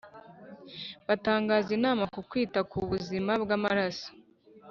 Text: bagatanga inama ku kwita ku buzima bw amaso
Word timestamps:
bagatanga 1.07 1.53
inama 1.77 2.03
ku 2.13 2.21
kwita 2.29 2.59
ku 2.71 2.77
buzima 2.89 3.31
bw 3.43 3.49
amaso 3.57 4.07